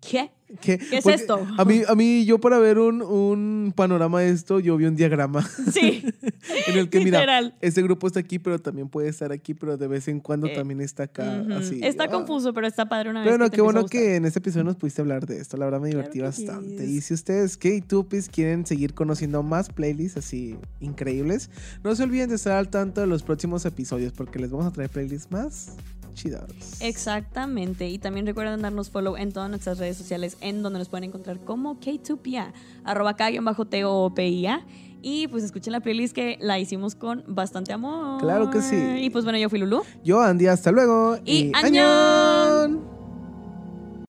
¿Qué? 0.00 0.30
¿Qué, 0.62 0.78
¿Qué 0.78 0.96
es 0.96 1.04
Porque 1.04 1.20
esto? 1.20 1.46
A 1.58 1.64
mí, 1.66 1.82
a 1.86 1.94
mí, 1.94 2.24
yo 2.24 2.40
para 2.40 2.58
ver 2.58 2.78
un, 2.78 3.02
un 3.02 3.72
panorama 3.76 4.22
de 4.22 4.30
esto, 4.30 4.60
yo 4.60 4.78
vi 4.78 4.86
un 4.86 4.96
diagrama 4.96 5.46
Sí, 5.72 6.02
en 6.66 6.78
el 6.78 6.88
que, 6.88 7.00
mira, 7.00 7.52
ese 7.60 7.82
grupo 7.82 8.06
está 8.06 8.20
aquí, 8.20 8.38
pero 8.38 8.58
también 8.58 8.88
puede 8.88 9.08
estar 9.08 9.30
aquí, 9.30 9.52
pero 9.52 9.76
de 9.76 9.86
vez 9.86 10.08
en 10.08 10.20
cuando 10.20 10.46
Eh, 10.46 10.54
también 10.54 10.80
está 10.80 11.02
acá, 11.02 11.44
así. 11.54 11.80
Está 11.82 12.04
ah. 12.04 12.08
confuso, 12.08 12.54
pero 12.54 12.66
está 12.66 12.88
padre 12.88 13.10
una 13.10 13.20
vez. 13.20 13.26
Pero 13.26 13.36
no, 13.36 13.44
que 13.44 13.50
te 13.50 13.56
qué 13.56 13.62
bueno 13.62 13.84
que 13.84 14.16
en 14.16 14.24
este 14.24 14.38
episodio 14.38 14.64
nos 14.64 14.76
pudiste 14.76 15.02
hablar 15.02 15.26
de 15.26 15.38
esto. 15.38 15.58
La 15.58 15.66
verdad 15.66 15.80
me 15.80 15.88
divertí 15.88 16.18
que 16.18 16.24
bastante. 16.24 16.86
Y 16.86 17.02
si 17.02 17.12
ustedes, 17.12 17.58
K-Tupis, 17.58 18.30
quieren 18.30 18.64
seguir 18.64 18.94
conociendo 18.94 19.42
más 19.42 19.68
playlists 19.68 20.16
así 20.16 20.56
increíbles, 20.80 21.50
no 21.84 21.94
se 21.94 22.04
olviden 22.04 22.30
de 22.30 22.36
estar 22.36 22.54
al 22.54 22.70
tanto 22.70 23.02
de 23.02 23.06
los 23.06 23.22
próximos 23.22 23.66
episodios 23.66 24.12
porque 24.14 24.38
les 24.38 24.50
vamos 24.50 24.66
a 24.66 24.70
traer 24.70 24.88
playlists 24.88 25.30
más 25.30 25.76
chidas. 26.14 26.80
Exactamente. 26.80 27.88
Y 27.88 27.98
también 27.98 28.26
recuerden 28.26 28.62
darnos 28.62 28.90
follow 28.90 29.16
en 29.16 29.32
todas 29.32 29.48
nuestras 29.48 29.78
redes 29.78 29.96
sociales, 29.96 30.36
en 30.40 30.62
donde 30.62 30.78
nos 30.78 30.88
pueden 30.88 31.04
encontrar 31.04 31.38
como 31.40 31.78
K2PIA, 31.80 32.52
arroba 32.84 33.14
K-T-O-P-I-A. 33.16 34.66
Y 35.00 35.28
pues 35.28 35.44
escuchen 35.44 35.72
la 35.72 35.80
playlist 35.80 36.14
que 36.14 36.38
la 36.40 36.58
hicimos 36.58 36.96
con 36.96 37.22
bastante 37.28 37.72
amor. 37.72 38.20
Claro 38.20 38.50
que 38.50 38.60
sí. 38.60 38.76
Y 38.76 39.10
pues 39.10 39.24
bueno, 39.24 39.38
yo 39.38 39.48
fui 39.48 39.60
Lulu. 39.60 39.82
Yo, 40.02 40.20
Andy, 40.20 40.48
hasta 40.48 40.72
luego. 40.72 41.18
Y 41.24 41.52
¡añón! 41.54 42.97